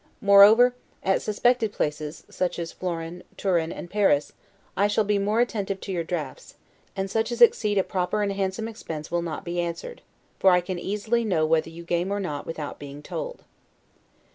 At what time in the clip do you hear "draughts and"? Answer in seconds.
6.03-7.07